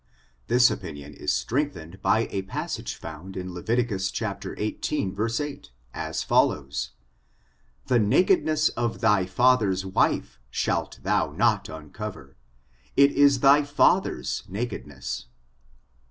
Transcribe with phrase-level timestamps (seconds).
[0.47, 3.91] This opinion is strengthened by a passage found in Levit.
[4.01, 6.93] xviii, 8, as follows:
[7.85, 12.35] "The nakedness of thy father's wife shalt thou not uncover:
[12.97, 15.27] it is thy father^s nakedness."